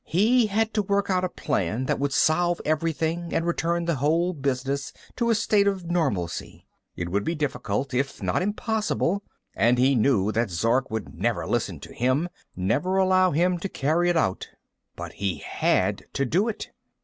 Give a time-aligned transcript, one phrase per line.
[0.07, 4.33] He had to work out a plan that would solve everything and return the whole
[4.33, 6.65] business to a state of normalcy.
[6.95, 9.21] It would be difficult, if not impossible,
[9.55, 14.09] and he knew that Zark would never listen to him, never allow him to carry
[14.09, 14.49] it out.
[14.95, 16.71] But he had to do it.